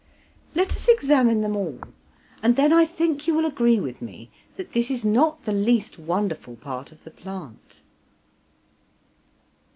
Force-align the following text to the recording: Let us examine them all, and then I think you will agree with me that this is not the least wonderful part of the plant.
Let 0.55 0.71
us 0.75 0.87
examine 0.87 1.41
them 1.41 1.55
all, 1.55 1.79
and 2.41 2.55
then 2.55 2.73
I 2.73 2.87
think 2.87 3.27
you 3.27 3.35
will 3.35 3.45
agree 3.45 3.79
with 3.79 4.01
me 4.01 4.31
that 4.55 4.71
this 4.73 4.89
is 4.89 5.05
not 5.05 5.43
the 5.43 5.53
least 5.53 5.99
wonderful 5.99 6.55
part 6.55 6.91
of 6.91 7.03
the 7.03 7.11
plant. 7.11 7.83